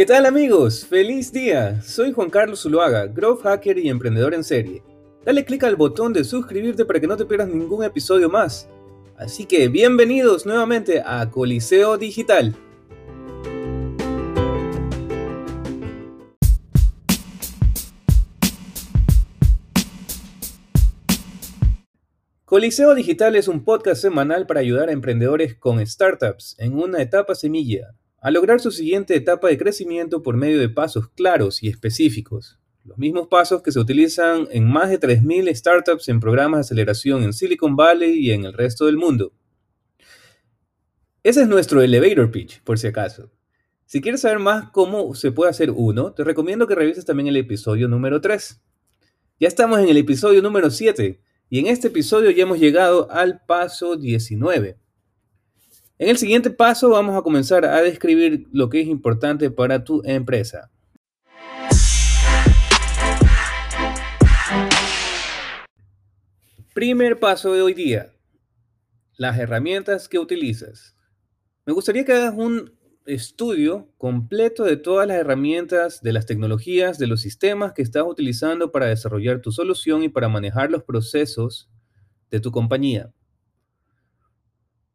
[0.00, 0.86] ¿Qué tal amigos?
[0.86, 1.82] ¡Feliz día!
[1.82, 4.82] Soy Juan Carlos Zuluaga, Growth Hacker y emprendedor en serie.
[5.26, 8.66] Dale click al botón de suscribirte para que no te pierdas ningún episodio más.
[9.18, 12.56] Así que bienvenidos nuevamente a Coliseo Digital.
[22.46, 27.34] Coliseo Digital es un podcast semanal para ayudar a emprendedores con startups en una etapa
[27.34, 32.58] semilla a lograr su siguiente etapa de crecimiento por medio de pasos claros y específicos,
[32.84, 37.22] los mismos pasos que se utilizan en más de 3.000 startups en programas de aceleración
[37.22, 39.32] en Silicon Valley y en el resto del mundo.
[41.22, 43.30] Ese es nuestro elevator pitch, por si acaso.
[43.86, 47.36] Si quieres saber más cómo se puede hacer uno, te recomiendo que revises también el
[47.36, 48.60] episodio número 3.
[49.38, 53.44] Ya estamos en el episodio número 7 y en este episodio ya hemos llegado al
[53.46, 54.79] paso 19
[56.00, 60.00] en el siguiente paso vamos a comenzar a describir lo que es importante para tu
[60.06, 60.70] empresa.
[66.72, 68.14] Primer paso de hoy día.
[69.18, 70.96] Las herramientas que utilizas.
[71.66, 72.72] Me gustaría que hagas un
[73.04, 78.72] estudio completo de todas las herramientas, de las tecnologías, de los sistemas que estás utilizando
[78.72, 81.68] para desarrollar tu solución y para manejar los procesos
[82.30, 83.12] de tu compañía.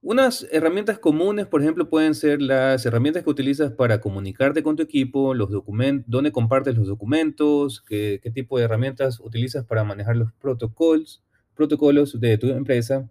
[0.07, 4.83] Unas herramientas comunes, por ejemplo, pueden ser las herramientas que utilizas para comunicarte con tu
[4.83, 10.31] equipo, los documentos, dónde compartes los documentos, qué, tipo de herramientas utilizas para manejar los
[10.33, 11.23] protocolos,
[11.55, 13.09] protocolos de tu empresa,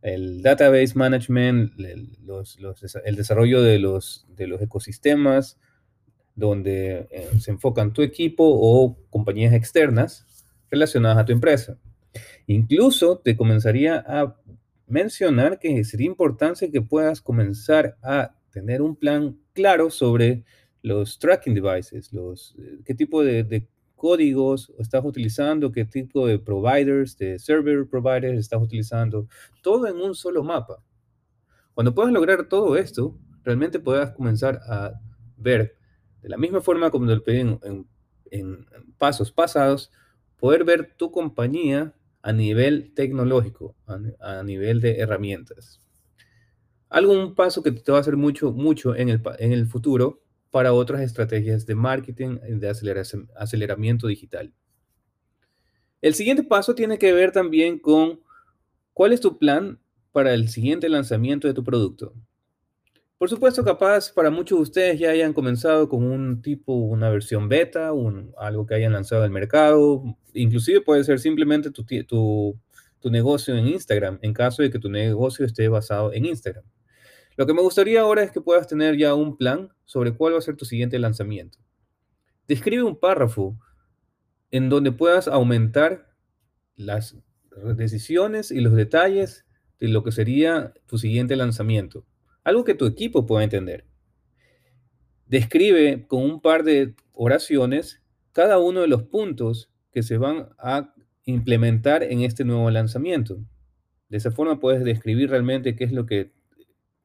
[0.00, 5.60] el database management, el, desarrollo de los, de los ecosistemas,
[6.34, 10.26] donde eh, se enfocan tu equipo o compañías externas
[10.70, 11.76] relacionadas a tu empresa.
[12.46, 14.36] Incluso te comenzaría a
[14.90, 20.44] mencionar que sería importante que puedas comenzar a tener un plan claro sobre
[20.82, 27.18] los tracking devices, los, eh, qué tipo de, códigos estás utilizando, qué tipo de providers,
[27.18, 29.28] de server providers estás utilizando,
[29.62, 30.82] todo en un solo mapa.
[31.74, 34.98] Cuando puedas lograr todo esto, realmente puedas comenzar a
[35.36, 35.76] ver,
[36.22, 38.66] de la misma forma como lo pedí en
[38.96, 39.92] pasos pasados,
[40.38, 45.80] poder ver tu compañía a nivel tecnológico, a, nivel de herramientas.
[46.88, 50.72] Algún paso que te va a hacer mucho, mucho en el, en el futuro para
[50.72, 52.68] otras estrategias de marketing, de
[53.36, 54.52] aceleramiento digital.
[56.02, 58.20] El siguiente paso tiene que ver también con
[58.92, 59.78] cuál es tu plan
[60.12, 62.14] para el siguiente lanzamiento de tu producto.
[63.20, 67.50] Por supuesto, capaz para muchos de ustedes ya hayan comenzado con un tipo, una versión
[67.50, 70.16] beta, un, algo que hayan lanzado al mercado.
[70.32, 72.58] Inclusive puede ser simplemente tu, tu,
[72.98, 76.64] tu negocio en Instagram, en caso de que tu negocio esté basado en Instagram.
[77.36, 80.38] Lo que me gustaría ahora es que puedas tener ya un plan sobre cuál va
[80.38, 81.58] a ser tu siguiente lanzamiento.
[82.48, 83.58] Describe un párrafo
[84.50, 86.10] en donde puedas aumentar
[86.74, 87.18] las
[87.76, 89.44] decisiones y los detalles
[89.78, 92.06] de lo que sería tu siguiente lanzamiento
[92.44, 93.84] algo que tu equipo pueda entender.
[95.26, 98.02] Describe con un par de oraciones
[98.32, 103.38] cada uno de los puntos que se van a implementar en este nuevo lanzamiento.
[104.08, 106.32] De esa forma puedes describir realmente qué es lo que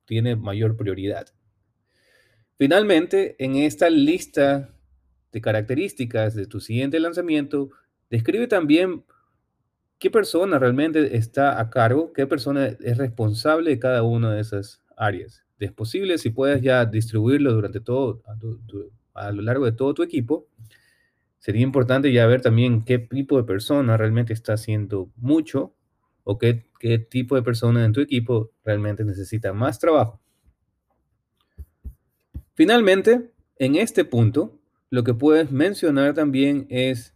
[0.06, 1.28] tiene mayor prioridad.
[2.58, 4.74] Finalmente, en esta lista
[5.32, 7.70] de características de tu siguiente lanzamiento,
[8.10, 9.04] describe también
[10.00, 14.85] qué persona realmente está a cargo, qué persona es responsable de cada una de esas
[14.98, 15.44] áreas.
[15.60, 18.22] Es posible si puedes ya distribuirlo durante todo,
[19.14, 20.48] a, lo largo de todo tu equipo,
[21.40, 25.76] sería importante ya ver también qué tipo de persona realmente está haciendo mucho
[26.24, 30.20] o qué, qué tipo de persona en tu equipo realmente necesita más trabajo.
[32.56, 37.16] Finalmente, en este punto, lo que puedes mencionar también es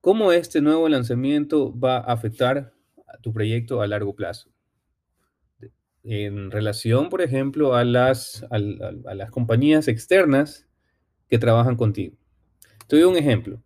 [0.00, 2.72] cómo este nuevo lanzamiento va a afectar
[3.06, 4.50] a tu proyecto a largo plazo
[6.04, 10.66] en relación, por ejemplo, a las, a, las compañías externas
[11.28, 12.16] que trabajan contigo.
[12.86, 13.62] Te doy un ejemplo.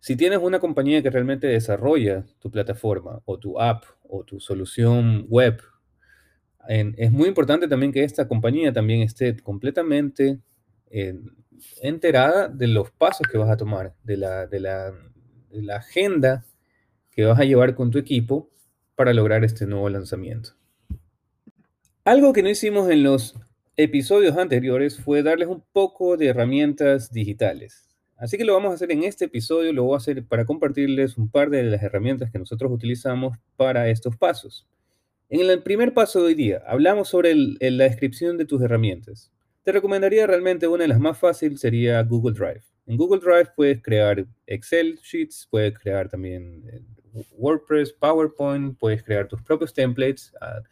[0.00, 5.26] Si tienes una compañía que realmente desarrolla tu plataforma o tu app o tu solución
[5.28, 5.60] web,
[6.68, 10.40] es muy importante también que esta compañía también esté completamente
[11.80, 16.44] enterada de los pasos que vas a tomar, de la, de la agenda
[17.10, 18.50] que vas a llevar con tu equipo
[18.94, 20.50] para lograr este nuevo lanzamiento.
[22.06, 23.34] Algo que no hicimos en los
[23.76, 27.88] episodios anteriores fue darles un poco de herramientas digitales.
[28.16, 31.18] Así que lo vamos a hacer en este episodio, lo voy a hacer para compartirles
[31.18, 34.68] un par de las herramientas que nosotros utilizamos para estos pasos.
[35.30, 39.32] En el primer paso de hoy día, hablamos sobre la descripción de tus herramientas.
[39.64, 42.62] Te recomendaría realmente una de las más fáciles sería Google Drive.
[42.86, 49.26] En Google Drive puedes crear Excel Sheets, puedes crear también eh, WordPress, PowerPoint, puedes crear
[49.26, 50.62] tus propios templates uh,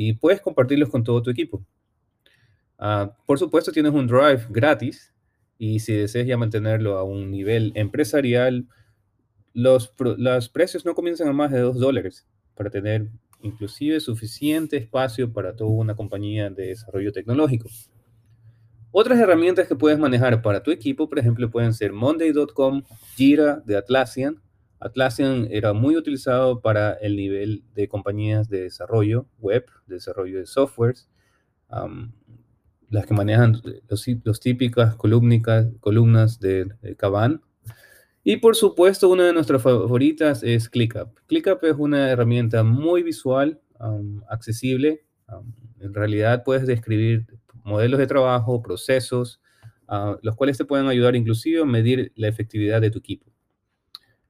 [0.00, 1.60] y puedes compartirlos con todo tu equipo.
[2.78, 5.12] Uh, por supuesto, tienes un Drive gratis
[5.58, 8.68] y si deseas ya mantenerlo a un nivel empresarial,
[9.54, 13.08] los, los precios no comienzan a más de 2 dólares para tener
[13.42, 17.68] inclusive suficiente espacio para toda una compañía de desarrollo tecnológico.
[18.92, 22.84] Otras herramientas que puedes manejar para tu equipo, por ejemplo, pueden ser Monday.com,
[23.16, 24.40] Jira de Atlassian.
[24.80, 30.46] Atlassian era muy utilizado para el nivel de compañías de desarrollo web, de desarrollo de
[30.46, 31.08] softwares,
[32.90, 37.42] las que manejan los, típicas columnas de, de Kaban
[38.30, 41.18] y por supuesto, una de nuestras favoritas es ClickUp.
[41.28, 43.58] ClickUp es una herramienta muy visual,
[44.28, 45.02] accesible.
[45.80, 47.26] en realidad puedes describir
[47.64, 49.40] modelos de trabajo, procesos,
[49.88, 53.32] uh, los cuales te pueden ayudar inclusive a medir la efectividad de tu equipo.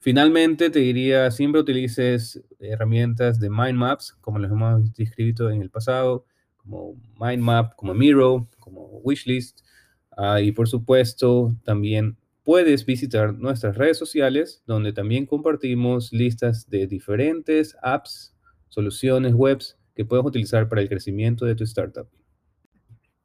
[0.00, 5.71] Finalmente, te diría, siempre utilices herramientas de mind maps, como las hemos descrito en el
[5.71, 6.25] pasado,
[6.56, 9.61] como mind map, como Miro, como Wishlist,
[10.17, 16.87] uh, y por supuesto, también puedes visitar nuestras redes sociales, donde también compartimos listas de
[16.87, 18.35] diferentes apps,
[18.69, 22.09] soluciones webs que puedes utilizar para el crecimiento de tu startup.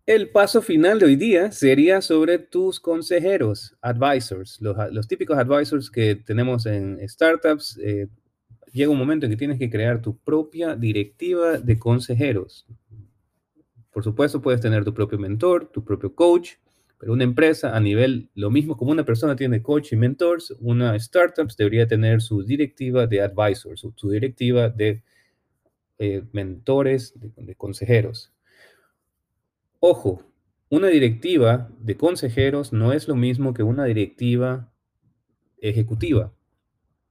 [0.06, 6.16] El paso final de hoy día sería sobre tus consejeros, advisors, los, típicos advisors que
[6.16, 7.80] tenemos en startups.
[7.82, 8.10] Eh,
[8.74, 12.66] llega un momento en que tienes que crear tu propia directiva de consejeros.
[13.94, 16.56] Por supuesto, puedes tener tu propio mentor, tu propio coach,
[17.00, 20.98] pero una empresa a nivel, lo mismo como una persona tiene coach y mentors, una
[20.98, 25.02] startup debería tener su directiva de advisors, su, directiva de
[25.98, 28.33] eh, mentores, de, consejeros.
[29.86, 30.24] Ojo,
[30.70, 34.72] una directiva de consejeros no es lo mismo que una directiva
[35.58, 36.32] ejecutiva.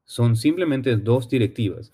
[0.04, 1.92] Son simplemente dos directivas.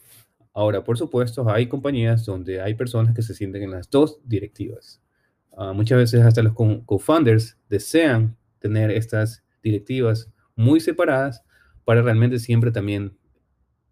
[0.55, 5.03] Ahora, por supuesto, hay compañías donde hay personas que se sienten en las dos directivas.
[5.57, 11.43] Ah, muchas veces hasta los co-founders desean tener estas directivas muy separadas
[11.85, 13.19] para realmente siempre también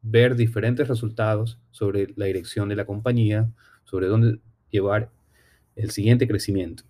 [0.03, 3.53] ver diferentes resultados sobre la dirección de la compañía,
[3.83, 4.38] sobre dónde
[4.71, 5.15] llevar
[5.76, 6.82] el siguiente crecimiento.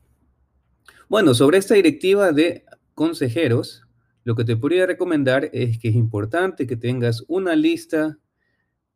[1.08, 3.82] Bueno, sobre esta directiva de consejeros,
[4.24, 8.18] lo que te podría recomendar es que es importante que tengas una lista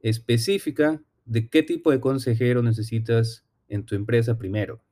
[0.00, 4.82] específica de qué tipo de consejero necesitas en tu empresa primero.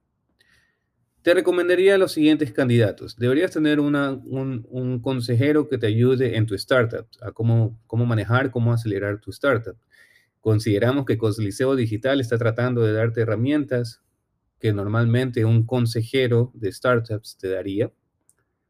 [1.23, 3.17] Te recomendaría los siguientes candidatos.
[3.17, 8.73] Deberías tener un, consejero que te ayude en tu startup, a cómo, cómo manejar, cómo
[8.73, 9.77] acelerar tu startup.
[10.41, 14.03] Consideramos que Cosliceo Digital está tratando de darte herramientas
[14.59, 17.93] que normalmente un consejero de startups te daría.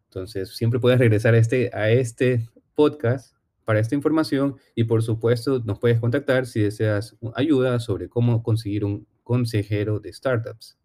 [0.04, 5.62] Entonces, siempre puedes regresar a este, a este podcast para esta información y por supuesto
[5.64, 10.78] nos puedes contactar si deseas ayuda sobre cómo conseguir un consejero de startups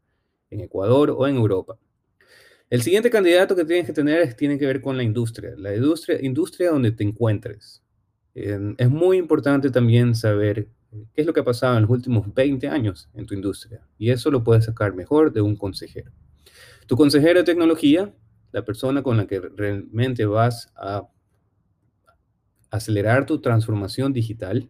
[0.49, 1.77] en Ecuador o en Europa.
[2.69, 6.17] El siguiente candidato que tienes que tener tiene que ver con la industria, la industria,
[6.21, 7.81] industria donde te encuentres.
[8.33, 10.67] es muy importante también saber
[11.13, 14.11] qué es lo que ha pasado en los últimos 20 años en tu industria y
[14.11, 16.11] eso lo puedes sacar mejor de un consejero.
[16.87, 18.13] Tu consejero de tecnología,
[18.51, 21.07] la persona con la que realmente vas a
[22.69, 24.69] acelerar tu transformación digital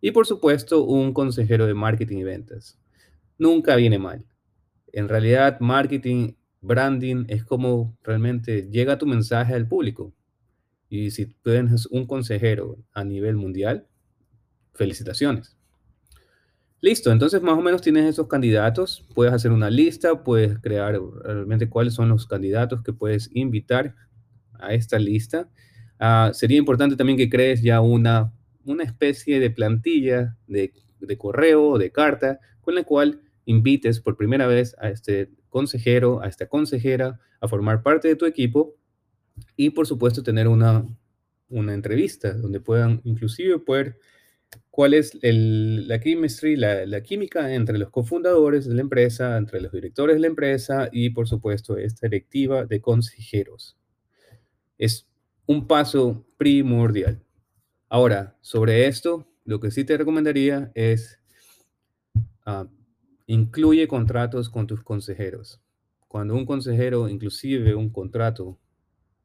[0.00, 2.78] y por supuesto un consejero de marketing y ventas.
[3.38, 4.24] Nunca viene mal.
[4.92, 10.14] En realidad, marketing, branding es como realmente llega tu mensaje al público.
[10.88, 13.88] Y si tienes un consejero a nivel mundial,
[14.76, 15.56] felicitaciones.
[16.80, 19.06] Listo, entonces más o menos tienes esos candidatos.
[19.14, 23.94] Puedes hacer una lista, puedes crear realmente cuáles son los candidatos que puedes invitar
[24.52, 25.48] a esta lista.
[25.98, 28.32] Ah, sería importante también que crees ya una,
[28.64, 34.46] una especie de plantilla de, de correo de carta con la cual invites por primera
[34.46, 38.76] vez a este consejero, a esta consejera a formar parte de tu equipo
[39.56, 40.84] y por supuesto tener una,
[41.48, 43.98] una entrevista donde puedan inclusive poder
[44.70, 50.16] cuál es la chemistry, la, química entre los cofundadores de la empresa, entre los directores
[50.16, 53.76] de la empresa y por supuesto esta directiva de consejeros.
[54.78, 55.08] Es
[55.46, 57.22] un paso primordial.
[57.88, 61.20] Ahora, sobre esto, lo que sí te recomendaría es
[62.46, 62.66] uh,
[63.28, 65.60] Incluye contratos con tus consejeros.
[66.06, 68.56] Cuando un consejero inclusive un contrato